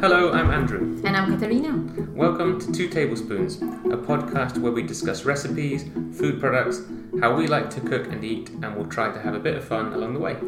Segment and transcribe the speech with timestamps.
[0.00, 0.98] Hello, I'm Andrew.
[1.04, 1.72] And I'm Katerina.
[2.14, 5.84] Welcome to Two Tablespoons, a podcast where we discuss recipes,
[6.16, 6.80] food products,
[7.20, 9.62] how we like to cook and eat, and we'll try to have a bit of
[9.62, 10.38] fun along the way.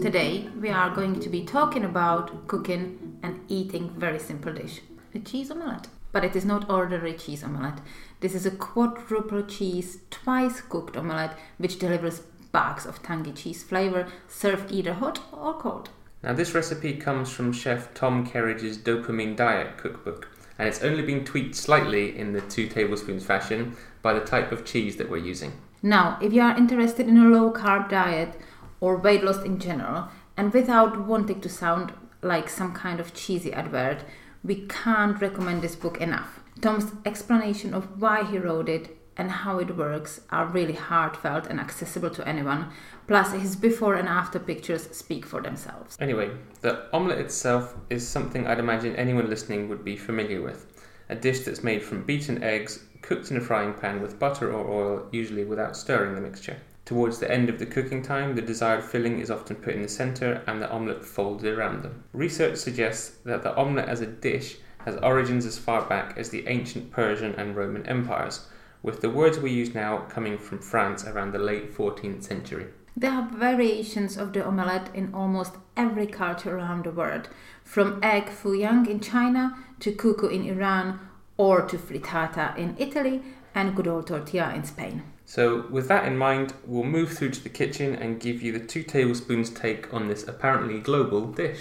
[0.00, 4.80] Today we are going to be talking about cooking and eating very simple dish,
[5.12, 5.88] a cheese omelette.
[6.12, 7.80] But it is not ordinary cheese omelette.
[8.20, 12.20] This is a quadruple cheese, twice cooked omelette which delivers
[12.52, 15.90] bags of tangy cheese flavor, served either hot or cold.
[16.22, 21.24] Now, this recipe comes from chef Tom Kerridge's Dopamine Diet cookbook, and it's only been
[21.24, 25.52] tweaked slightly in the two tablespoons fashion by the type of cheese that we're using.
[25.82, 28.38] Now, if you are interested in a low carb diet
[28.80, 33.52] or weight loss in general, and without wanting to sound like some kind of cheesy
[33.54, 34.04] advert,
[34.44, 36.40] we can't recommend this book enough.
[36.60, 41.60] Tom's explanation of why he wrote it and how it works are really heartfelt and
[41.60, 42.70] accessible to anyone.
[43.06, 45.96] Plus, his before and after pictures speak for themselves.
[46.00, 50.66] Anyway, the omelette itself is something I'd imagine anyone listening would be familiar with.
[51.08, 54.68] A dish that's made from beaten eggs, cooked in a frying pan with butter or
[54.70, 56.56] oil, usually without stirring the mixture.
[56.84, 59.88] Towards the end of the cooking time, the desired filling is often put in the
[59.88, 62.02] centre and the omelette folded around them.
[62.12, 66.46] Research suggests that the omelette as a dish has origins as far back as the
[66.48, 68.48] ancient Persian and Roman empires,
[68.82, 72.66] with the words we use now coming from France around the late 14th century.
[72.96, 77.28] There are variations of the omelette in almost every culture around the world,
[77.64, 80.98] from egg foo young in China to kuku in Iran
[81.36, 83.22] or to frittata in Italy
[83.54, 85.02] and good old tortilla in Spain.
[85.24, 88.66] So, with that in mind, we'll move through to the kitchen and give you the
[88.66, 91.60] two tablespoons take on this apparently global dish.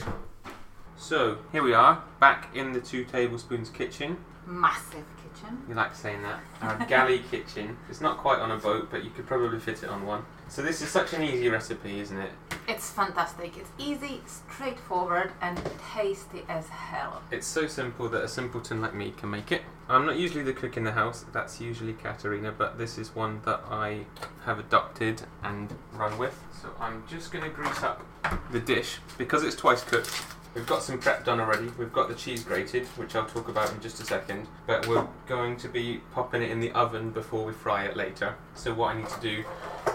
[0.97, 4.17] So, here we are, back in the two tablespoons kitchen.
[4.45, 5.63] Massive kitchen.
[5.67, 6.39] You like saying that?
[6.61, 7.77] Our galley kitchen.
[7.89, 10.23] It's not quite on a boat, but you could probably fit it on one.
[10.47, 12.31] So, this is such an easy recipe, isn't it?
[12.67, 13.57] It's fantastic.
[13.57, 15.61] It's easy, straightforward, and
[15.94, 17.22] tasty as hell.
[17.31, 19.61] It's so simple that a simpleton like me can make it.
[19.88, 23.41] I'm not usually the cook in the house, that's usually Katerina, but this is one
[23.46, 24.06] that I
[24.46, 26.40] have adopted and run with.
[26.61, 28.06] So I'm just going to grease up
[28.51, 30.11] the dish because it's twice cooked.
[30.55, 31.69] We've got some prep done already.
[31.77, 34.47] We've got the cheese grated, which I'll talk about in just a second.
[34.65, 38.35] But we're going to be popping it in the oven before we fry it later.
[38.55, 39.43] So what I need to do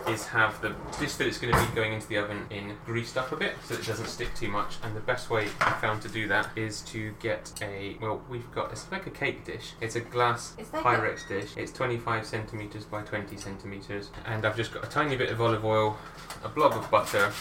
[0.09, 3.17] is have the dish that it's going to be going into the oven in greased
[3.17, 4.77] up a bit so it doesn't stick too much.
[4.85, 8.51] And the best way I found to do that is to get a well, we've
[8.53, 9.73] got it's like a cake dish.
[9.81, 11.51] It's a glass It's like Pyrex dish.
[11.57, 15.65] It's 25 centimeters by 20 centimeters, and I've just got a tiny bit of olive
[15.65, 15.97] oil,
[16.45, 17.33] a blob of butter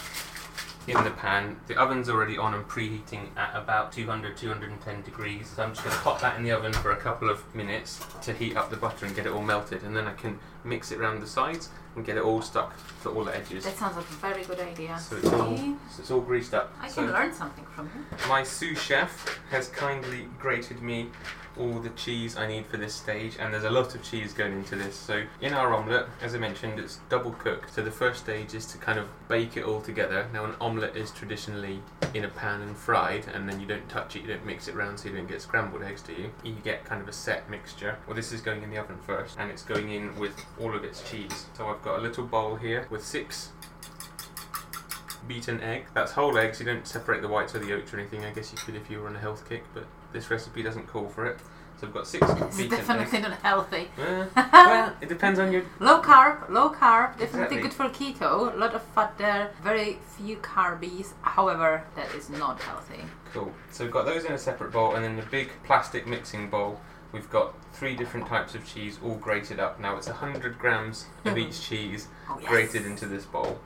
[0.86, 1.56] in the pan.
[1.66, 5.48] The oven's already on and preheating at about 200 210 degrees.
[5.48, 8.04] So I'm just going to pop that in the oven for a couple of minutes
[8.22, 10.92] to heat up the butter and get it all melted, and then I can mix
[10.92, 13.64] it around the sides and get it all stuck to all the edges.
[13.64, 14.98] That sounds like a very good idea.
[14.98, 16.74] So it's all, so it's all greased up.
[16.80, 18.28] I so can learn something from you.
[18.28, 21.08] my sous chef has kindly grated me
[21.58, 24.52] all the cheese I need for this stage, and there's a lot of cheese going
[24.52, 24.96] into this.
[24.96, 27.74] So, in our omelette, as I mentioned, it's double cooked.
[27.74, 30.28] So, the first stage is to kind of bake it all together.
[30.32, 31.80] Now, an omelette is traditionally
[32.14, 34.74] in a pan and fried, and then you don't touch it, you don't mix it
[34.74, 36.30] around so you don't get scrambled eggs, do you?
[36.42, 37.98] You get kind of a set mixture.
[38.06, 40.84] Well, this is going in the oven first, and it's going in with all of
[40.84, 41.46] its cheese.
[41.56, 43.50] So, I've got a little bowl here with six
[45.26, 45.86] beaten egg.
[45.94, 46.60] That's whole eggs.
[46.60, 48.24] You don't separate the whites or the yolks or anything.
[48.24, 50.86] I guess you could if you were on a health kick, but this recipe doesn't
[50.86, 51.38] call for it.
[51.78, 53.28] So I've got six It's beaten definitely eggs.
[53.28, 53.88] not healthy.
[54.52, 55.62] Well, it depends on your.
[55.80, 57.60] Low carb, low carb, definitely Exactly.
[57.62, 58.54] good for keto.
[58.54, 61.12] A lot of fat there, very few carbies.
[61.22, 63.00] However, that is not healthy.
[63.32, 63.52] Cool.
[63.72, 66.80] So we've got those in a separate bowl, and then the big plastic mixing bowl.
[67.12, 69.78] We've got three different types of cheese all grated up.
[69.80, 72.48] Now it's 100 grams of each cheese Oh, yes.
[72.48, 73.58] grated into this bowl.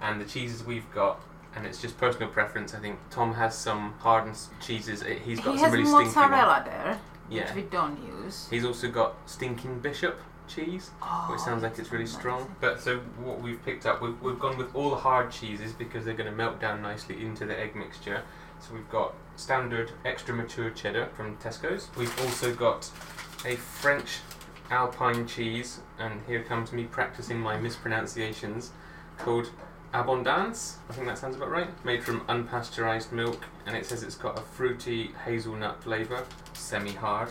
[0.00, 1.20] And the cheeses we've got,
[1.54, 2.74] and it's just personal preference.
[2.74, 5.02] I think Tom has some hardened cheeses.
[5.02, 7.44] He's got He some has really stinky mozzarella there, Yeah.
[7.46, 8.48] which we don't use.
[8.50, 12.20] He's also got stinking bishop cheese, Oh, which sounds like it's really amazing.
[12.20, 12.56] strong.
[12.60, 16.04] But so what we've picked up, we've, we've gone with all the hard cheeses because
[16.04, 18.22] they're going to melt down nicely into the egg mixture.
[18.60, 21.88] So we've got standard extra mature cheddar from Tesco's.
[21.96, 22.88] We've also got
[23.44, 24.18] a French
[24.70, 28.70] Alpine cheese, and here comes me practicing my mispronunciations,
[29.18, 29.50] called
[29.92, 30.78] Abondance.
[30.88, 31.84] I think that sounds about right.
[31.84, 36.24] Made from unpasteurized milk, and it says it's got a fruity hazelnut flavour,
[36.54, 37.28] semi-hard.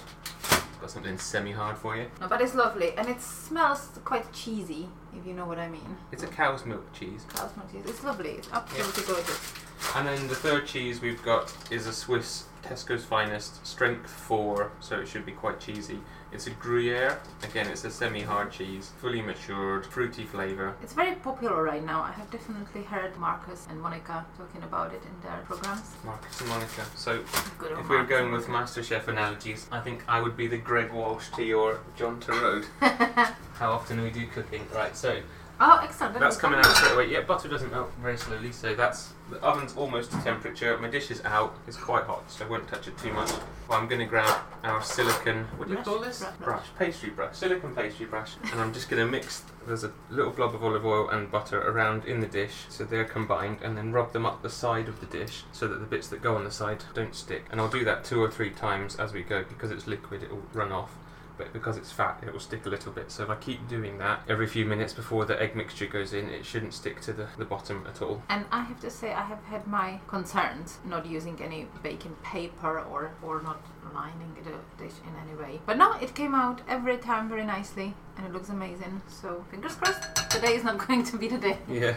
[0.79, 2.07] Got something semi-hard for you.
[2.19, 5.97] No, but it's lovely, and it smells quite cheesy, if you know what I mean.
[6.11, 7.25] It's a cow's milk cheese.
[7.33, 7.83] Cow's milk cheese.
[7.85, 8.31] It's lovely.
[8.31, 9.53] It's absolutely gorgeous.
[9.95, 14.99] And then the third cheese we've got is a Swiss Tesco's finest, strength four, so
[14.99, 15.99] it should be quite cheesy.
[16.31, 17.19] It's a Gruyere.
[17.43, 20.75] Again, it's a semi-hard cheese, fully matured, fruity flavour.
[20.81, 22.01] It's very popular right now.
[22.01, 25.93] I have definitely heard Marcus and Monica talking about it in their programs.
[26.05, 26.85] Marcus and Monica.
[26.95, 27.21] So
[27.57, 28.47] Good if we were going with.
[28.47, 32.65] MasterChef analogies, I think I would be the Gregg Wallace to your John Torode.
[33.55, 34.65] How often do we do cooking.
[34.73, 35.19] Right, so
[35.63, 36.19] Oh, excellent.
[36.19, 37.11] That's coming out straight away.
[37.11, 40.75] Yeah, butter doesn't melt very slowly, so that's the oven's almost to temperature.
[40.79, 41.55] My dish is out.
[41.67, 43.29] It's quite hot, so I won't touch it too much.
[43.69, 45.45] Well, I'm going to grab our silicon.
[45.57, 45.85] What do you Brush?
[45.85, 46.19] call this?
[46.19, 46.35] Brush.
[46.39, 49.43] Brush, pastry brush, silicon pastry brush, and I'm just going to mix.
[49.67, 53.05] There's a little blob of olive oil and butter around in the dish, so they're
[53.05, 56.07] combined, and then rub them up the side of the dish so that the bits
[56.07, 57.45] that go on the side don't stick.
[57.51, 60.23] And I'll do that two or three times as we go because it's liquid.
[60.23, 60.97] It will run off
[61.37, 63.11] but because it's fat, it will stick a little bit.
[63.11, 66.29] So if I keep doing that every few minutes before the egg mixture goes in,
[66.29, 68.21] it shouldn't stick to the, the bottom at all.
[68.29, 72.79] And I have to say, I have had my concerns not using any baking paper
[72.79, 73.61] or, or not
[73.93, 75.59] lining the dish in any way.
[75.65, 79.01] But no, it came out every time very nicely and it looks amazing.
[79.07, 81.57] So fingers crossed, today is not going to be the day.
[81.69, 81.95] Yeah.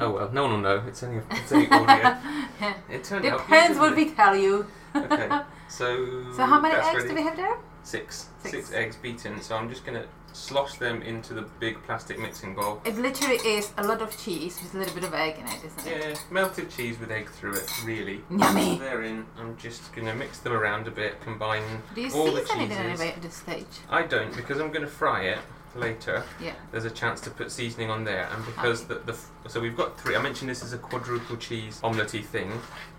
[0.00, 0.82] oh well, no one will know.
[0.86, 2.16] It's only it's only audio.
[2.90, 4.66] It turned out Depends what we tell you.
[4.94, 5.28] Okay.
[5.70, 7.08] So So how many eggs ready.
[7.10, 7.56] do we have there?
[7.88, 8.26] Six.
[8.42, 8.50] Six.
[8.50, 9.40] Six eggs beaten.
[9.40, 10.04] So I'm just gonna
[10.34, 12.82] slosh them into the big plastic mixing bowl.
[12.84, 15.64] It literally is a lot of cheese with a little bit of egg in it,
[15.64, 16.08] isn't it?
[16.10, 18.20] Yeah, melted cheese with egg through it, really.
[18.30, 18.76] Yummy.
[18.78, 19.24] They're in.
[19.38, 21.62] I'm just gonna mix them around a bit, combine
[21.94, 23.00] Do you all the season it in any cheeses.
[23.00, 23.64] way at this stage?
[23.88, 25.38] I don't because I'm gonna fry it
[25.78, 26.22] later.
[26.42, 26.52] Yeah.
[26.72, 29.16] There's a chance to put seasoning on there, and because the, the
[29.48, 30.16] so we've got three.
[30.16, 32.50] I mentioned this is a quadruple cheese omelette thing.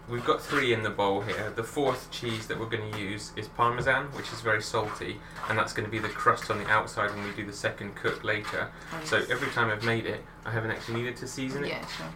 [0.10, 1.52] We've got three in the bowl here.
[1.56, 5.18] The fourth cheese that we're going to use is parmesan, which is very salty,
[5.48, 7.96] and that's going to be the crust on the outside when we do the second
[7.96, 8.72] cook later.
[8.92, 11.70] Oh, So every time I've made it, I haven't actually needed to season it.
[11.70, 12.08] Yeah, sure.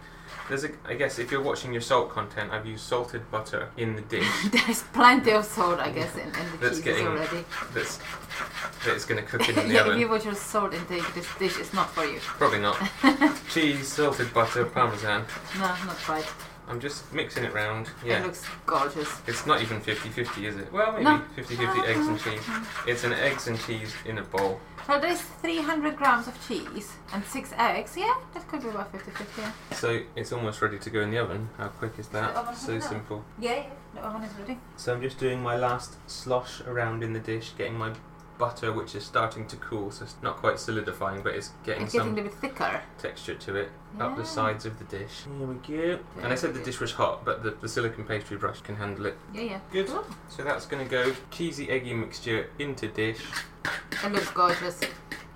[0.48, 3.96] There's a, I guess if you're watching your salt content, I've used salted butter in
[3.96, 4.28] the dish.
[4.52, 7.44] There's plenty of salt, I guess, in, in the That's cheeses getting- already.
[7.72, 7.98] That's
[8.84, 11.14] that it's going to cook in, in the yeah, if you watch your salt intake,
[11.14, 12.18] this dish is not for you.
[12.20, 12.76] Probably not.
[13.50, 15.24] Cheese, salted butter, parmesan.
[15.54, 16.26] No, not quite.
[16.66, 17.90] I'm just mixing it round.
[18.04, 18.20] Yeah.
[18.20, 19.20] It looks gorgeous.
[19.26, 20.72] It's not even 50-50, is it?
[20.72, 21.22] Well, maybe No.
[21.36, 22.40] 50-50 eggs and cheese.
[22.40, 22.88] Mm-hmm.
[22.88, 24.60] It's an eggs and cheese in a bowl.
[24.86, 27.96] So there's 300 grams of cheese and six eggs.
[27.96, 29.42] Yeah, that could be about 50 50.
[29.72, 31.48] So it's almost ready to go in the oven.
[31.58, 32.56] How quick is that?
[32.56, 33.24] So simple.
[33.38, 33.66] yeah, yeah.
[33.94, 34.58] The oven is ready.
[34.76, 37.92] So I'm just doing my last slosh around in the dish, getting my
[38.38, 39.90] butter, which is starting to cool.
[39.90, 42.82] So it's not quite solidifying, but it's getting It's some getting a bit thicker.
[42.98, 43.70] texture to it
[44.00, 44.24] up the ah.
[44.24, 45.24] sides of the dish.
[45.38, 45.98] Here we go.
[46.22, 49.06] And I said the dish was hot, but the, the silicon pastry brush can handle
[49.06, 49.16] it.
[49.32, 49.60] Yeah, yeah.
[49.72, 49.86] Good.
[49.88, 50.04] Cool.
[50.28, 53.20] So that's going to go cheesy eggy mixture into dish.
[54.04, 54.80] It looks gorgeous.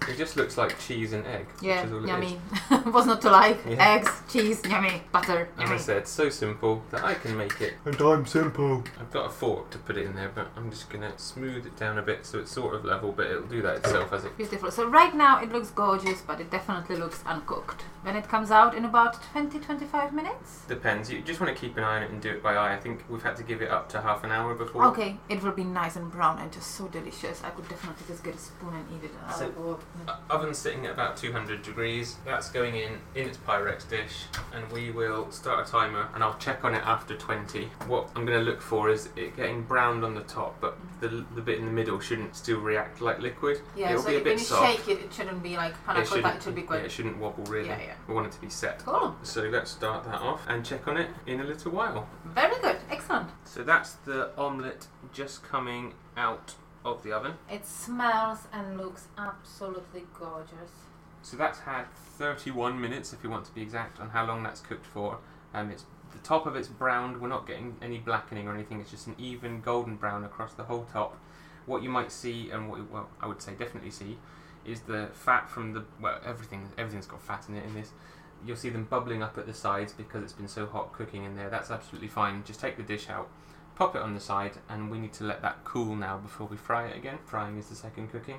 [0.09, 1.47] It just looks like cheese and egg.
[1.61, 2.09] Yeah, which is all it is.
[2.71, 2.93] yummy.
[2.93, 3.59] What's not to like?
[3.69, 3.95] Yeah.
[3.95, 5.03] Eggs, cheese, yummy.
[5.13, 7.75] Butter, As I said, so simple that I can make it.
[7.85, 8.85] And I'm simple.
[8.99, 11.77] I've got a fork to put it in there, but I'm just gonna smooth it
[11.77, 14.35] down a bit so it's sort of level, but it'll do that itself as it.
[14.39, 14.71] Beautiful.
[14.71, 17.83] So right now it looks gorgeous, but it definitely looks uncooked.
[18.03, 20.63] When it comes out in about 20-25 minutes.
[20.69, 21.11] Depends.
[21.11, 22.75] You just want to keep an eye on it and do it by eye.
[22.75, 24.85] I think we've had to give it up to half an hour before.
[24.87, 27.43] Okay, it will be nice and brown and just so delicious.
[27.45, 29.11] I could definitely just get a spoon and eat it.
[29.37, 29.79] So- Oh,
[30.31, 32.17] Oven's sitting at about 200 degrees.
[32.25, 36.09] That's going in in its Pyrex dish, and we will start a timer.
[36.15, 37.65] And I'll check on it after 20.
[37.87, 41.01] What I'm going to look for is it getting browned on the top, but mm-hmm.
[41.01, 43.61] the, the bit in the middle shouldn't still react like liquid.
[43.77, 44.87] yeah, It'll so be a when bit you soft.
[44.87, 47.19] shake it, it shouldn't be like panna It shouldn't, It should be yeah, it shouldn't
[47.19, 47.69] wobble really.
[47.69, 47.95] Yeah, yeah.
[48.07, 48.79] We want it to be set.
[48.85, 49.17] Cool.
[49.23, 52.09] So let's start that off and check on it in a little while.
[52.25, 52.77] Very good.
[52.91, 53.31] Excellent.
[53.45, 56.55] So that's the omelette just coming out
[56.85, 57.35] of the oven.
[57.51, 60.71] It smells and looks absolutely gorgeous.
[61.23, 64.61] So that's had 31 minutes, if you want to be exact, on how long that's
[64.61, 65.19] cooked for.
[65.53, 67.21] Um, it's the top of it's browned.
[67.21, 68.81] We're not getting any blackening or anything.
[68.81, 71.19] It's just an even golden brown across the whole top.
[71.67, 74.19] What you might see, and what well, I would say definitely see,
[74.65, 76.69] is the fat from the well, everything.
[76.79, 77.93] Everything's got fat in it in this.
[78.47, 81.37] You'll see them bubbling up at the sides because it's been so hot cooking in
[81.37, 81.51] there.
[81.51, 82.45] That's absolutely fine.
[82.45, 83.29] Just take the dish out,
[83.75, 86.57] pop it on the side, and we need to let that cool now before we
[86.57, 87.19] fry it again.
[87.25, 88.39] Frying is the second cooking.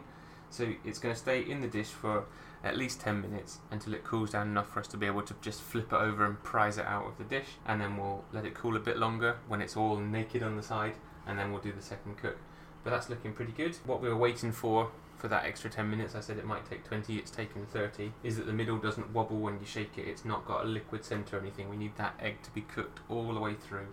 [0.49, 2.25] So it's going to stay in the dish for
[2.63, 5.35] at least 10 minutes until it cools down enough for us to be able to
[5.41, 7.47] just flip it over and prise it out of the dish.
[7.65, 10.63] And then we'll let it cool a bit longer when it's all naked on the
[10.63, 10.95] side,
[11.27, 12.37] and then we'll do the second cook.
[12.83, 13.75] But that's looking pretty good.
[13.85, 16.83] What we were waiting for for that extra 10 minutes, I said it might take
[16.85, 20.07] 20, it's taken 30, is that the middle doesn't wobble when you shake it.
[20.07, 21.69] It's not got a liquid centre or anything.
[21.69, 23.87] We need that egg to be cooked all the way through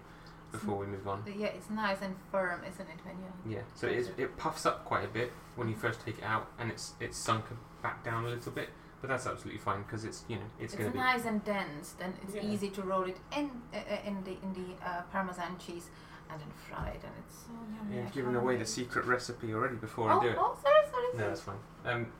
[0.52, 1.22] before we move on.
[1.24, 3.00] But yeah, it's nice and firm, isn't it?
[3.04, 3.16] When
[3.50, 6.18] you Yeah, so it, is, it puffs up quite a bit when you first take
[6.18, 7.44] it out, and it's it's sunk
[7.82, 8.68] back down a little bit.
[9.00, 11.24] But but that's absolutely fine because it's you know it's, It's, going to be nice
[11.24, 11.94] and dense.
[11.98, 12.42] Then it's Yeah.
[12.42, 15.90] easy to roll it in uh, uh, in the in the uh, parmesan cheese
[16.30, 16.48] and then
[16.88, 17.52] it, and it's so
[17.90, 18.10] yummy.
[18.12, 20.36] giving can't away the secret recipe already before oh, I do it.
[20.38, 21.06] oh, sorry, sorry.
[21.12, 21.28] No, sorry.
[21.28, 21.56] that's fine.
[21.84, 22.12] Um,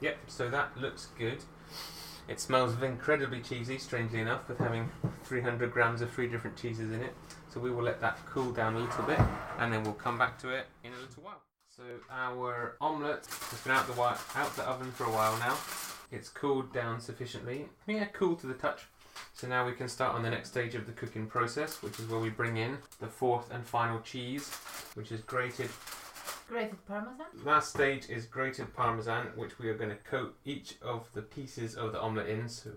[0.00, 0.18] yep.
[0.26, 1.38] So that looks good.
[2.28, 4.90] It smells incredibly cheesy, strangely enough, with having
[5.24, 7.14] 300 grams of three different cheeses in it.
[7.48, 9.20] So we will let that cool down a little bit,
[9.58, 11.42] and then we'll come back to it in a little while.
[11.68, 15.56] So our omelette has been out the wi- out the oven for a while now.
[16.10, 17.68] It's cooled down sufficiently.
[17.86, 18.82] Yeah, cool to the touch.
[19.34, 22.06] So now we can start on the next stage of the cooking process, which is
[22.08, 24.48] where we bring in the fourth and final cheese,
[24.94, 25.70] which is grated
[26.48, 27.26] Grated parmesan.
[27.44, 31.74] Last stage is grated parmesan, which we are going to coat each of the pieces
[31.76, 32.46] of the omelette in.
[32.46, 32.70] So,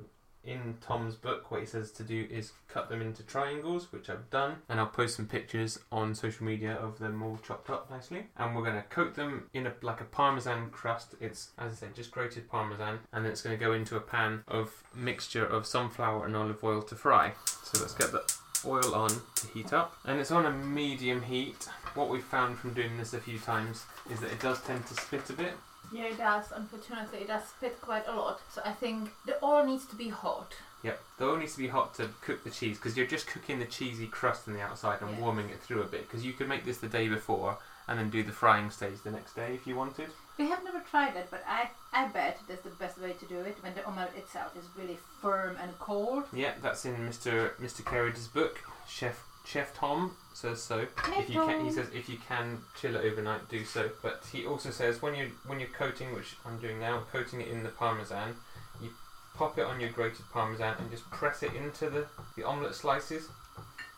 [0.45, 4.29] in Tom's book, what he says to do is cut them into triangles, which I've
[4.29, 8.27] done, and I'll post some pictures on social media of them all chopped up nicely.
[8.37, 11.15] And we're going to coat them in a like a parmesan crust.
[11.19, 14.43] It's as I said, just grated parmesan, and it's going to go into a pan
[14.47, 17.33] of mixture of sunflower and olive oil to fry.
[17.63, 18.23] So let's get the
[18.65, 21.67] oil on to heat up, and it's on a medium heat.
[21.93, 24.93] What we've found from doing this a few times is that it does tend to
[24.95, 25.53] spit a bit.
[25.92, 26.51] Yeah, it does.
[26.51, 28.42] Unfortunately, it does spit quite a lot.
[28.51, 30.54] So I think the oil needs to be hot.
[30.84, 33.60] Yep, the oil needs to be hot to cook the cheese because you're just cooking
[33.60, 35.20] the cheesy crust on the outside and Yeah.
[35.22, 36.08] warming it through a bit.
[36.08, 39.12] Because you could make this the day before and then do the frying stage the
[39.12, 40.10] next day if you wanted.
[40.38, 43.39] We have never tried that, but I, I bet that's the best way to do
[43.39, 46.25] it when the omelette itself is really firm and cold.
[46.34, 47.56] Yeah, that's in Mr.
[47.56, 47.84] Mr.
[47.84, 48.60] Kerridge's book.
[48.88, 50.87] Chef Chef Tom says so.
[51.07, 53.89] if you can, he says if you can chill it overnight, do so.
[54.01, 57.47] But he also says when you when you're coating, which I'm doing now, coating it
[57.47, 58.35] in the parmesan,
[58.81, 58.89] you
[59.35, 63.29] pop it on your grated parmesan and just press it into the the omelette slices.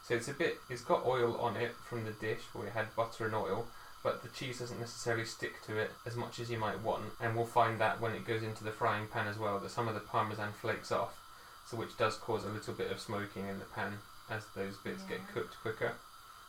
[0.08, 2.96] So it's a bit, it's got oil on it from the dish where we had
[2.96, 3.68] butter and oil,
[4.04, 7.04] but the cheese doesn't necessarily stick to it as much as you might want.
[7.20, 9.90] And we'll find that when it goes into the frying pan as well, that some
[9.90, 11.20] of the parmesan flakes off,
[11.66, 13.98] so which does cause a little bit of smoking in the pan
[14.30, 15.94] as those bits get cooked quicker.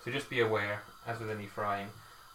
[0.05, 1.89] So just be aware, as with any frying,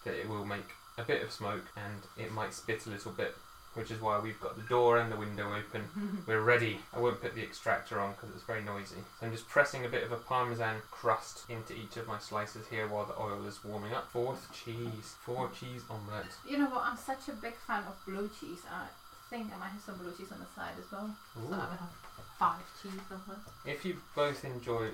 [0.04, 3.36] that it will make a bit of smoke and it might spit a little bit,
[3.74, 6.24] which is why we've got the door and the window open.
[6.28, 6.80] We're ready.
[6.94, 8.98] I won't put the extractor on because it's very noisy.
[9.20, 12.68] So I'm just pressing a bit of a parmesan crust into each of my slices
[12.68, 14.12] here while the oil is warming up.
[14.12, 15.16] Fourth cheese.
[15.26, 16.36] Four cheese omelette.
[16.48, 16.84] You know what?
[16.84, 18.62] I'm such a big fan of blue cheese.
[18.72, 18.86] I
[19.30, 21.10] think I might have some blue cheese on the side as well.
[21.34, 21.90] So I have
[22.38, 23.46] five cheese omelette.
[23.66, 24.90] If you both enjoy,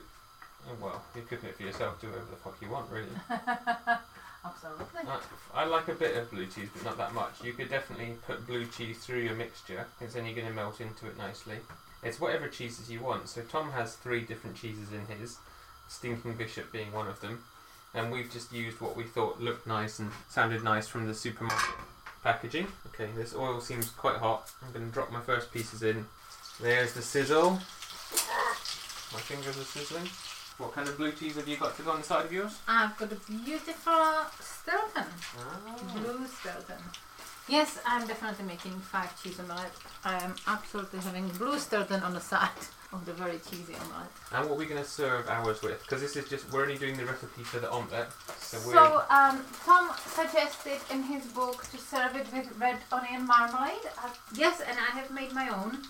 [0.82, 3.08] well, you're cooking it for yourself, do whatever the fuck you want, really.
[4.46, 4.86] Absolutely.
[5.06, 5.20] Uh,
[5.54, 7.44] I like a bit of blue cheese, but not that much.
[7.44, 10.80] You could definitely put blue cheese through your mixture, because then you're going to melt
[10.80, 11.58] into it nicely.
[12.04, 13.28] It's whatever cheeses you want.
[13.28, 15.38] So Tom has three different cheeses in his,
[15.90, 17.44] Stinking Bishop being one of them,
[17.94, 21.76] and we've just used what we thought looked nice and sounded nice from the supermarket
[22.24, 22.68] packaging.
[22.88, 24.52] Okay, this oil seems quite hot.
[24.66, 26.06] I'm going to drop my first pieces in.
[26.62, 27.52] There's the sizzle.
[29.12, 30.08] My fingers are sizzling.
[30.60, 32.60] What kind of blue cheese have you got to go on the side of yours?
[32.68, 35.08] I've got a beautiful Stilton.
[35.96, 36.84] Blue Stilton.
[37.48, 39.72] Yes, I'm definitely making five cheese omelette.
[40.04, 42.50] I am absolutely having blue Stilton on the side
[42.94, 44.12] of the very cheesy omelette.
[44.34, 46.98] And what we're going to serve ours with, because this is just, we're only doing
[46.98, 48.12] the recipe for the omelette.
[48.40, 53.88] So So, um, Tom suggested in his book to serve it with red onion marmalade.
[54.04, 55.84] Uh, yes, and I have made my own.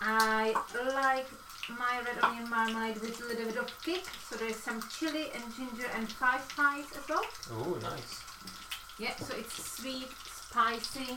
[0.00, 0.54] I
[0.94, 1.26] like
[1.68, 4.04] my red onion marmalade with a little bit of kick.
[4.28, 7.24] So there's some chili and ginger and five spice as well.
[7.52, 8.20] oh, nice.
[8.98, 11.16] Yeah, so it's sweet, spicy.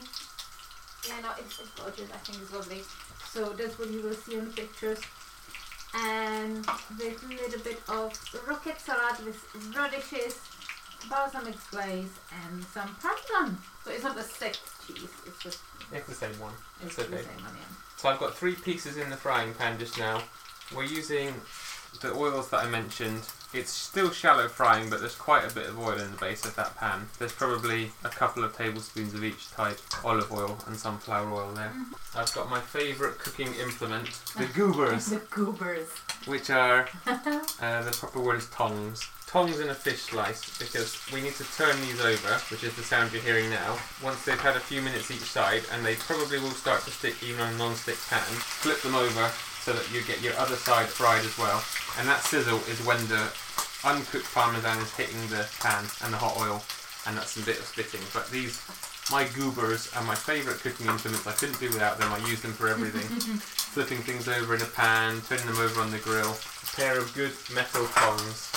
[1.07, 2.09] Yeah, no, it's, it's gorgeous.
[2.11, 2.81] I think it's lovely.
[3.29, 4.99] So that's what you will see on the pictures.
[5.93, 6.65] And
[6.97, 8.11] with a little bit of
[8.47, 9.39] rocket salad with
[9.75, 10.39] radishes,
[11.09, 12.11] balsamic glaze,
[12.43, 13.57] and some parmesan.
[13.83, 15.09] So it's not a sixth cheese.
[15.25, 15.59] It's just
[15.93, 16.53] It's the same one.
[16.83, 17.17] It's the okay.
[17.17, 17.71] same onion.
[18.05, 20.21] So I've got three pieces in the frying pan just now.
[20.75, 21.33] We're using
[22.03, 23.21] the oils that I mentioned.
[23.51, 26.55] It's still shallow frying, but there's quite a bit of oil in the base of
[26.55, 27.07] that pan.
[27.17, 31.73] There's probably a couple of tablespoons of each type olive oil and sunflower oil there.
[32.15, 35.89] I've got my favourite cooking implement, the goobers, The goobers.
[36.27, 39.09] which are uh, the proper word is tongs.
[39.35, 42.81] Tongs in a fish slice because we need to turn these over, which is the
[42.81, 43.77] sound you're hearing now.
[44.01, 47.19] Once they've had a few minutes each side, and they probably will start to stick
[47.21, 48.23] even on a non-stick pan,
[48.63, 49.27] flip them over
[49.59, 51.61] so that you get your other side fried as well.
[51.99, 53.27] And that sizzle is when the
[53.83, 56.63] uncooked parmesan is hitting the pan and the hot oil,
[57.03, 58.07] and that's a bit of spitting.
[58.15, 58.63] But these,
[59.11, 61.27] my goobers, are my favourite cooking implements.
[61.27, 62.07] I couldn't do without them.
[62.07, 63.03] I use them for everything.
[63.75, 66.31] Flipping things over in a pan, turning them over on the grill.
[66.31, 68.55] A pair of good metal tongs,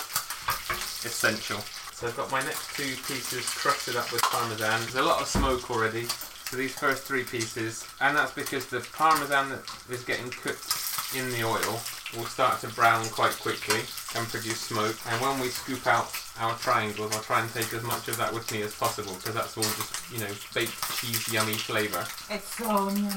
[1.05, 1.61] essential.
[1.93, 4.81] So I've got my next two pieces crusted up with parmesan.
[4.83, 6.05] There's a lot of smoke already,
[6.49, 10.73] for these first three pieces, and that's because the parmesan that is getting cooked
[11.15, 11.81] in the oil
[12.17, 13.81] will start to brown quite quickly
[14.17, 14.97] and produce smoke.
[15.11, 16.11] And when we scoop out
[16.41, 19.35] our triangles, I'll try and take as much of that with me as possible because
[19.35, 22.05] that's all just, you know, baked cheese yummy flavour.
[22.31, 23.09] It's so yummy.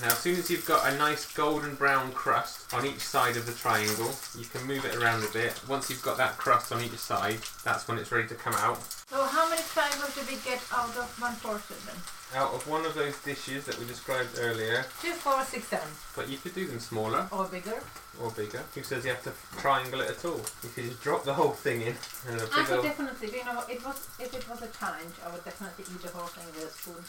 [0.00, 3.46] Now, as soon as you've got a nice golden brown crust on each side of
[3.46, 5.60] the triangle, you can move it around a bit.
[5.68, 8.78] Once you've got that crust on each side, that's when it's ready to come out.
[9.08, 11.96] So how many triangles did we get out of one portion then?
[12.34, 15.88] Out of one of those dishes that we described earlier, Two, four, six, seven.
[16.16, 17.80] but you could do them smaller Or bigger.
[18.22, 18.62] Or bigger.
[18.74, 20.40] Who says you have to triangle it at all?
[20.62, 21.94] You could just drop the whole thing in
[22.28, 22.84] and a I big could old...
[22.84, 25.84] definitely, do you know, what, it was if it was a challenge, I would definitely
[25.92, 27.02] eat the whole thing with a spoon.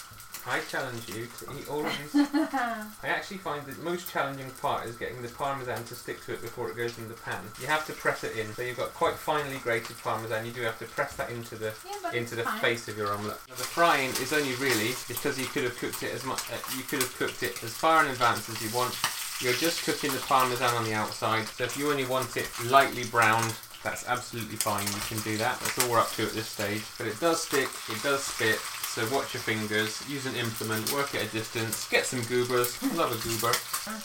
[0.45, 2.15] I challenge you to eat all of this.
[3.03, 6.41] I actually find the most challenging part is getting the parmesan to stick to it
[6.41, 7.41] before it goes in the pan.
[7.59, 8.53] You have to press it in.
[8.53, 10.45] So you've got quite finely grated parmesan.
[10.45, 12.59] You do have to press that into the Yeah, but into the fine.
[12.61, 13.39] face of your omelette.
[13.49, 16.41] Now, the frying is only really because you could have cooked it as much.
[16.51, 18.95] Uh, you could have cooked it as far in advance as you want.
[19.39, 21.45] You're just cooking the parmesan on the outside.
[21.47, 23.53] So if you only want it lightly browned,
[23.83, 24.85] that's absolutely fine.
[24.87, 25.59] You can do that.
[25.59, 26.83] That's all we're up to at this stage.
[26.97, 27.69] But it does stick.
[27.87, 28.57] It does spit.
[28.57, 30.01] So watch your fingers.
[30.09, 30.91] Use an implement.
[30.91, 31.87] Work at a distance.
[31.87, 32.81] Get some goobers.
[32.97, 33.53] Love a goober.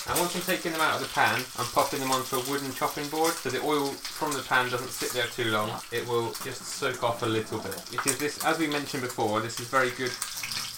[0.06, 2.70] And once I'm taking them out of the pan, I'm popping them onto a wooden
[2.74, 5.70] chopping board so the oil from the pan doesn't sit there too long.
[5.90, 7.82] It will just soak off a little bit.
[7.90, 10.12] Because this, as we mentioned before, this is very good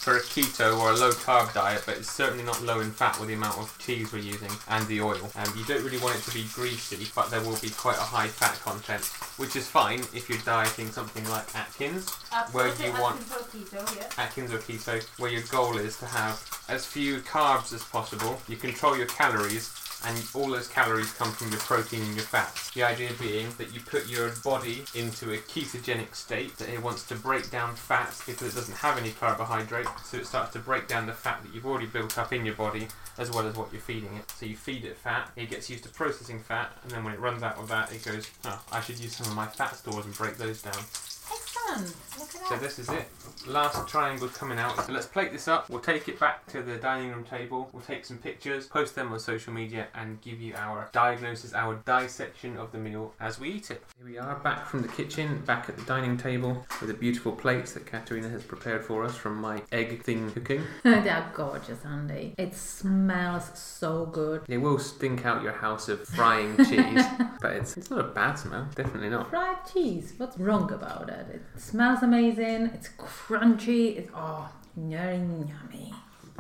[0.05, 3.19] for a keto or a low carb diet, but it's certainly not low in fat
[3.19, 5.31] with the amount of cheese we're using and the oil.
[5.35, 8.03] And you don't really want it to be greasy, but there will be quite a
[8.03, 9.03] high fat content,
[9.39, 12.11] which is fine if you're dieting something like Atkins,
[12.53, 14.23] where you want Atkins or keto, yeah.
[14.23, 18.39] Atkins or keto, where your goal is to have as few carbs as possible.
[18.47, 19.73] You control your calories,
[20.07, 22.71] and all those calories come from your protein and your fats.
[22.73, 27.05] The idea being that you put your body into a ketogenic state that it wants
[27.09, 30.89] to break down fats because it doesn't have any carbohydrate, so it starts to break
[30.89, 33.73] down the fat that you've already built up in your body as well as what
[33.73, 34.31] you're feeding it.
[34.31, 37.21] So you feed it fat, it gets used to processing fat, and then when it
[37.21, 40.05] runs out of that, it goes, oh, I should use some of my fat stores
[40.05, 40.83] and break those down.
[41.31, 41.95] Excellent.
[42.19, 43.07] Look at So this is it.
[43.47, 44.87] Last triangle coming out.
[44.87, 45.69] So let's plate this up.
[45.69, 47.69] We'll take it back to the dining room table.
[47.73, 51.75] We'll take some pictures, post them on social media, and give you our diagnosis, our
[51.85, 53.83] dissection of the meal as we eat it.
[53.99, 57.33] Here we are back from the kitchen, back at the dining table with the beautiful
[57.33, 60.63] plates that Katerina has prepared for us from my egg thing cooking.
[60.87, 62.35] Oh, they are gorgeous, Andy.
[62.39, 64.43] It smells so good.
[64.49, 67.05] It will stink out your house of frying cheese,
[67.41, 68.69] but it's, it's not a bad smell.
[68.75, 69.31] Definitely not.
[69.31, 70.15] Fried cheese.
[70.17, 71.14] What's wrong about it?
[71.33, 72.71] It smells amazing.
[72.75, 73.97] It's crunchy.
[73.99, 75.93] It's oh, very yummy.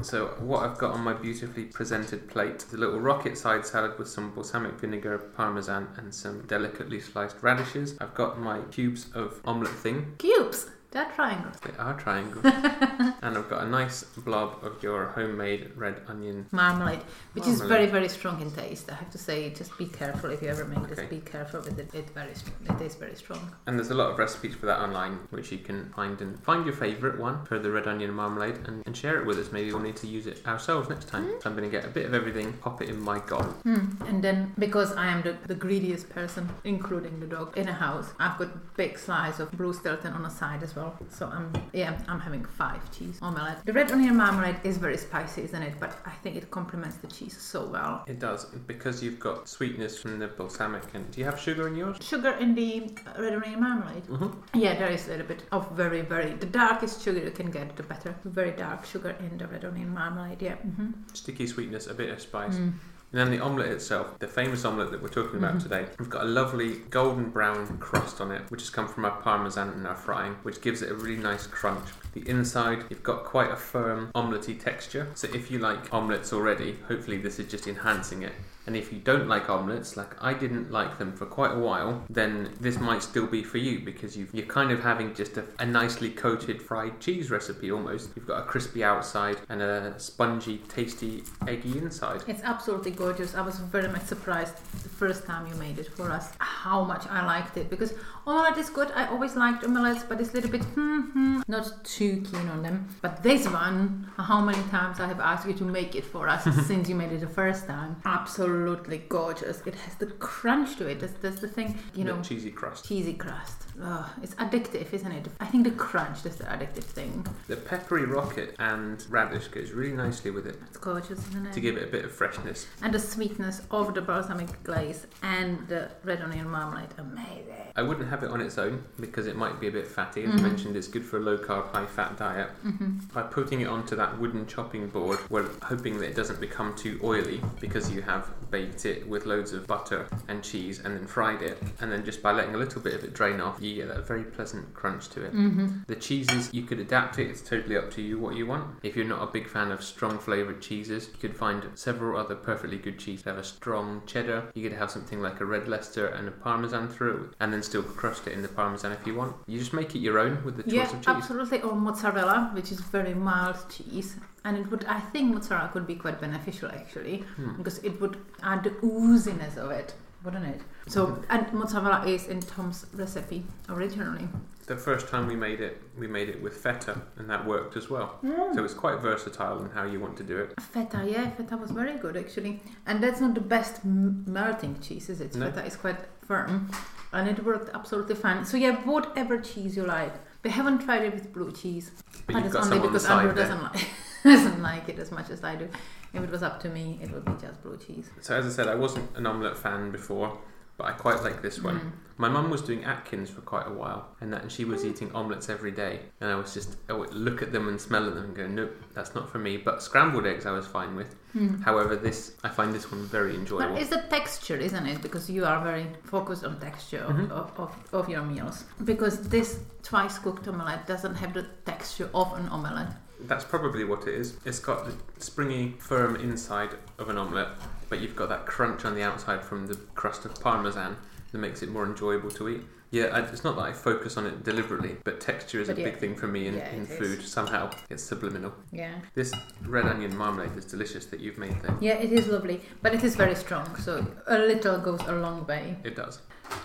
[0.03, 3.99] So what I've got on my beautifully presented plate is a little rocket side salad
[3.99, 7.97] with some balsamic vinegar, parmesan and some delicately sliced radishes.
[8.01, 10.15] I've got my cubes of omelette thing.
[10.19, 10.69] Cubes.
[10.95, 11.57] They're triangles.
[11.59, 12.45] They are triangles.
[13.23, 16.47] and I've got a nice blob of your homemade red onion.
[16.53, 17.01] Marmalade,
[17.33, 18.89] which is very, very strong in taste.
[18.89, 20.95] I have to say, just be careful if you ever make Okay.
[20.95, 21.05] this.
[21.07, 21.91] Be careful with it.
[21.93, 22.55] It's very strong.
[22.71, 23.51] It is very strong.
[23.67, 26.65] And there's a lot of recipes for that online which you can find and find
[26.65, 29.51] your favourite one for the red onion marmalade and, and share it with us.
[29.51, 31.29] Maybe we'll need to use it ourselves next time.
[31.41, 33.47] So I'm going to get a bit of everything, pop it in my gob.
[33.65, 34.01] Hmm.
[34.07, 38.13] And then, because I am the, the greediest person, including the dog, in a house,
[38.21, 40.84] I've got big slice of blue Stilton on the side as well.
[41.11, 43.65] So I'm yeah, I'm having five cheese omelette.
[43.65, 45.75] The red onion marmalade is very spicy, isn't it?
[45.81, 48.05] But I think it complements the cheese so well.
[48.07, 50.83] It does because you've got sweetness from the balsamic.
[50.95, 51.97] And do you have sugar in yours?
[52.01, 54.07] Sugar in the red onion marmalade.
[54.07, 54.59] Mm-hmm.
[54.59, 57.77] Yeah, there is a little bit of very, very the darkest sugar you can get,
[57.77, 58.15] the better.
[58.25, 60.43] Very dark sugar in the red onion marmalade.
[60.43, 60.57] Yeah.
[60.57, 60.91] Mm-hmm.
[61.13, 62.57] Sticky sweetness, a bit of spice.
[62.57, 62.75] Mm.
[63.15, 65.63] And then the omelette itself, the famous omelette that we're talking about Mhm.
[65.63, 69.13] today, we've got a lovely golden brown crust on it, which has come from our
[69.23, 71.91] parmesan and our frying, which gives it a really nice crunch.
[72.15, 75.07] The inside, you've got quite a firm omelette texture.
[75.15, 78.33] So if you like omelettes already, hopefully this is just enhancing it.
[78.67, 82.03] And if you don't like omelettes, like I didn't like them for quite a while,
[82.09, 85.45] then this might still be for you because you've, you're kind of having just a,
[85.59, 88.11] a nicely coated fried cheese recipe almost.
[88.17, 92.23] You've got a crispy outside and a spongy, tasty, eggy inside.
[92.27, 93.35] It's absolutely gorgeous.
[93.35, 97.07] I was very much surprised the first time you made it for us how much
[97.09, 97.93] I liked it because
[98.27, 98.91] omelette is good.
[98.95, 102.89] I always liked omelettes, but it's a little bit hmm, not too keen on them.
[103.03, 106.45] But this one, how many times I have asked you to make it for us
[106.67, 108.01] since you made it the first time?
[108.05, 109.61] Absolutely absolutely gorgeous.
[109.67, 111.01] It has the crunch to it.
[111.01, 112.87] That's, that's the thing, you know, The cheesy crust.
[112.87, 113.63] cheesy crust.
[113.83, 115.27] Oh, it's addictive, isn't it?
[115.41, 117.27] I think the crunch is the addictive thing.
[117.49, 121.53] The peppery rocket and radish goes really nicely with it It's gorgeous, isn't it?
[121.53, 122.67] to give it a bit of freshness.
[122.83, 126.91] and the sweetness of the balsamic glaze and the red onion marmalade.
[126.99, 127.51] Amazing.
[127.77, 130.23] I wouldn't have it on its own because it might be a bit fatty.
[130.25, 130.43] As Mhm.
[130.43, 132.51] mentioned, it's good for a low carb, high fat diet.
[132.63, 136.75] hmm By putting it onto that wooden chopping board, we're hoping that it doesn't become
[136.77, 141.07] too oily because you have baked it with loads of butter and cheese and then
[141.09, 141.59] fried it.
[141.81, 144.07] And then just by letting a little bit of it drain off, you get that
[144.07, 145.33] very pleasant crunch to it.
[145.33, 148.65] hmm The cheeses, you could adapt it, it's totally up to you what you want.
[148.85, 152.37] If you're not a big fan of strong flavoured cheeses, you could find several other
[152.37, 153.25] perfectly good cheeses.
[153.25, 156.87] Have a strong cheddar, you could have something like a red Leicester and a parmesan
[156.89, 159.35] through and then still crust it in the parmesan if you want.
[159.49, 161.09] You just make it your own with the choice Yeah, of cheese.
[161.09, 161.63] absolutely.
[161.63, 164.15] Or mozzarella, which is very mild cheese.
[164.45, 167.57] And it would, I think mozzarella could be quite beneficial actually, Hmm.
[167.57, 170.61] because it would add the ooziness of it, wouldn't it?
[170.87, 174.29] So, and mozzarella is in Tom's recipe originally.
[174.67, 177.89] The first time we made it, we made it with feta, and that worked as
[177.91, 178.19] well.
[178.23, 178.55] Mm.
[178.55, 180.61] So it's quite versatile in how you want to do it.
[180.61, 182.61] Feta, yeah, feta was very good actually.
[182.87, 185.35] And that's not the best m- melting cheese, is it?
[185.35, 185.51] No.
[185.51, 186.71] Feta is quite firm.
[187.13, 188.45] And it worked absolutely fine.
[188.45, 190.15] So, yeah, whatever cheese you like.
[190.45, 191.91] We haven't tried it with blue cheese.
[192.27, 193.87] But But it's only on because Andrew doesn't like
[194.25, 195.69] doesn't like it as much as I do.
[196.13, 198.11] If it was up to me, it would be just blue cheese.
[198.21, 200.39] So as I said, I wasn't an omelette fan before,
[200.77, 201.79] but I quite like this one.
[201.81, 201.93] Mm.
[202.17, 205.11] My mum was doing Atkins for quite a while, and that and she was eating
[205.17, 208.15] omelettes every day, and I was just I would look at them and smell at
[208.15, 209.57] them and go, nope, that's not for me.
[209.57, 211.17] But scrambled eggs I was fine with.
[211.35, 211.65] Mm.
[211.65, 213.73] However, this I find this one very enjoyable.
[213.75, 215.03] But it's the texture, isn't it?
[215.03, 217.31] Because you are very focused on texture of, Mhm.
[217.33, 218.63] of, of, of your meals.
[218.85, 222.93] Because this twice cooked omelette doesn't have the texture of an omelette.
[223.27, 224.37] That's probably what it is.
[224.45, 227.49] It's got the springy, firm inside of an omelette,
[227.95, 230.97] but you've got that crunch on the outside from the crust of parmesan
[231.31, 232.63] that makes it more enjoyable to eat.
[232.91, 235.81] Yeah, I, it's not that I focus on it deliberately, but texture is But a
[235.81, 235.91] yeah.
[235.91, 236.99] big thing for me in, Yeah, in it is.
[236.99, 237.23] food.
[237.23, 238.53] Somehow, it's subliminal.
[238.73, 238.97] Yeah.
[239.15, 239.33] This
[239.65, 241.77] red onion marmalade is delicious that you've made there.
[241.81, 242.63] Yeah, it is lovely.
[242.83, 245.77] But it is very strong, so a little goes a long way.
[245.85, 246.19] It does.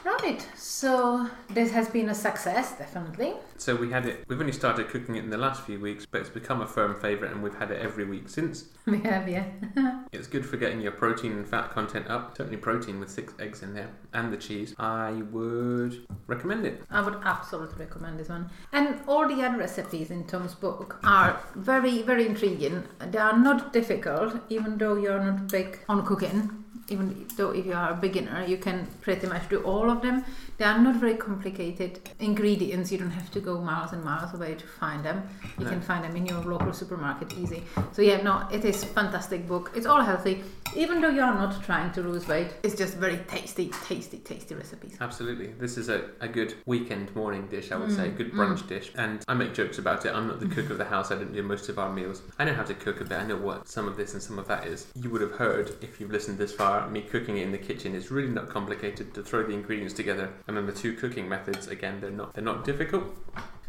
[0.04, 3.34] Right, so this has been a success, definitely.
[3.58, 4.24] So we had it.
[4.28, 7.00] We've only started cooking it in the last few weeks, but it's become a firm
[7.00, 8.66] favourite, and we've had it every week since.
[8.90, 9.46] We have, yeah.
[10.12, 12.36] It's good for getting your protein and fat content up.
[12.36, 14.74] Certainly protein with six eggs in there, and the cheese.
[14.80, 16.82] I would recommend it.
[16.90, 18.50] I would absolutely recommend this one.
[18.74, 22.84] And all the other recipes in Tom's book are very, very intriguing.
[23.12, 26.64] They are not difficult, even though you're not big on cooking.
[26.88, 30.26] Even though if you are a beginner, you can pretty much do all of them.
[30.60, 32.92] They are not very complicated ingredients.
[32.92, 35.24] You don't have to go miles and miles away to find them.
[35.58, 35.72] You No.
[35.72, 37.64] can find them in your local supermarket easy.
[37.94, 39.72] So yeah, no, it is a fantastic book.
[39.74, 40.44] It's all healthy.
[40.76, 44.54] Even though you are not trying to lose weight, it's just very tasty, tasty, tasty
[44.54, 44.98] recipes.
[45.00, 45.48] Absolutely.
[45.58, 48.10] This is a, a good weekend morning dish, I would say.
[48.10, 48.92] Mm, Good brunch dish.
[48.96, 50.14] And I make jokes about it.
[50.14, 51.10] I'm not the cook of the house.
[51.10, 52.22] I don't do most of our meals.
[52.38, 53.18] I know how to cook a bit.
[53.18, 54.88] I know what some of this and some of that is.
[54.94, 57.96] You would have heard, if you've listened this far, me cooking it in the kitchen
[57.96, 60.30] is really not complicated to throw the ingredients together.
[60.50, 63.04] And then the two cooking methods, again, they're not they're not difficult.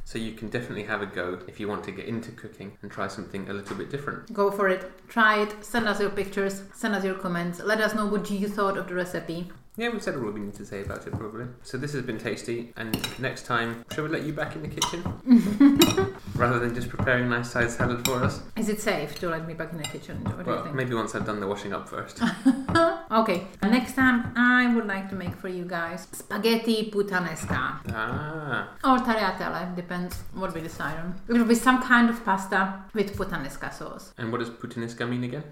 [0.04, 2.90] So you can definitely have a go if you want to get into cooking and
[2.90, 4.32] try something a little bit different.
[4.32, 4.90] Go for it.
[5.06, 5.62] Try it.
[5.62, 6.62] Send us your pictures.
[6.74, 7.60] Send us your comments.
[7.60, 9.50] Let us know what you thought of the recipe.
[9.76, 11.48] Yeah, we've said all we need to say about it probably.
[11.64, 14.68] So this has been tasty, and next time, shall we let you back in the
[14.68, 15.04] kitchen
[16.40, 18.40] rather than just preparing a nice sized salad for us?
[18.56, 20.16] Is it safe to let me back in the kitchen?
[20.24, 20.74] What do you Well, think?
[20.74, 22.20] maybe once I've done the washing up first.
[23.20, 23.38] Okay.
[23.62, 29.74] Next time, I would like to make for you guys spaghetti puttanesca ah, or tagliatelle.
[29.74, 31.08] Depends what we decide on.
[31.28, 34.12] It will be some kind of pasta with puttanesca sauce.
[34.16, 35.42] and what does puttanesca mean again?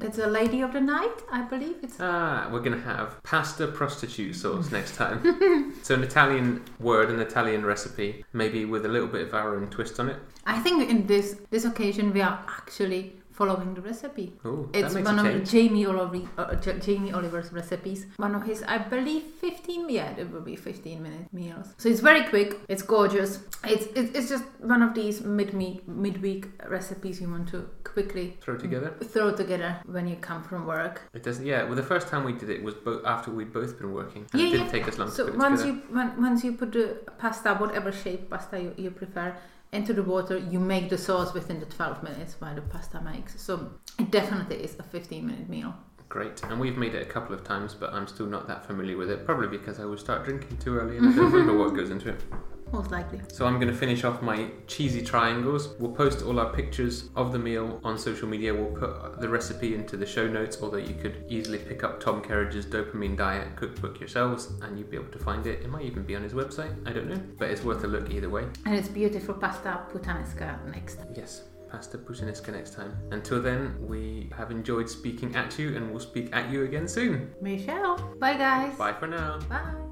[0.00, 1.76] That's a lady of the night, I believe.
[1.82, 5.74] It's Ah, we're gonna have pasta prostitute sauce next time.
[5.82, 9.68] so an Italian word, an Italian recipe, maybe with a little bit of our own
[9.70, 10.16] twist on it.
[10.46, 14.26] I think in this this occasion we are actually following the recipe.
[14.44, 15.26] Oh, It's one of.
[15.52, 18.00] Jamie Oliver, uh, J- Jamie Oliver's recipes.
[18.16, 19.88] One of his, I believe, 15.
[19.88, 21.66] Yeah, it will be 15 minute meals.
[21.78, 22.56] So it's very quick.
[22.68, 23.30] It's gorgeous.
[23.64, 25.54] It's it's, it's just one of these mid
[26.04, 26.46] midweek
[26.76, 28.90] recipes you want to quickly Throw together.
[29.12, 31.02] throw together when you come from work.
[31.14, 31.46] It doesn't.
[31.46, 31.60] Yeah.
[31.66, 34.40] Well, the first time we did it was bo- after we'd both been working, and
[34.40, 34.72] Yeah, it didn't yeah.
[34.78, 35.78] take us long to So once together.
[35.88, 36.86] you when, once you put the
[37.22, 39.28] pasta, whatever shape pasta you, you prefer,
[39.72, 43.40] into the water, you make the sauce within the 12 minutes while the pasta makes.
[43.40, 45.74] So it definitely is a 15 minute meal.
[46.08, 46.42] Great.
[46.44, 49.10] And we've made it a couple of times, but I'm still not that familiar with
[49.10, 49.26] it.
[49.26, 52.10] Probably because I would start drinking too early and I don't remember what goes into
[52.10, 52.20] it.
[52.72, 53.20] Most likely.
[53.28, 55.74] So I'm going to finish off my cheesy triangles.
[55.78, 58.54] We'll post all our pictures of the meal on social media.
[58.54, 62.22] We'll put the recipe into the show notes, although you could easily pick up Tom
[62.22, 65.62] Kerridge's Dopamine Diet cookbook yourselves and you'd be able to find it.
[65.62, 68.10] It might even be on his website, I don't know, but it's worth a look
[68.10, 68.46] either way.
[68.66, 70.98] And it's beautiful pasta puttanesca next.
[71.14, 72.96] Yes, pasta puttanesca next time.
[73.10, 77.32] Until then, we have enjoyed speaking at you and we'll speak at you again soon.
[77.64, 77.96] Shall.
[78.20, 78.76] Bye, guys.
[78.76, 79.38] Bye for now.
[79.48, 79.87] Bye.